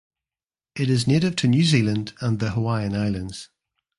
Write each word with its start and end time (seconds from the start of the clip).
It 0.75 0.89
is 0.89 1.05
native 1.05 1.35
to 1.35 1.47
New 1.47 1.63
Zealand 1.63 2.13
and 2.21 2.39
the 2.39 2.49
Hawaiian 2.53 2.95
Islands. 2.95 3.49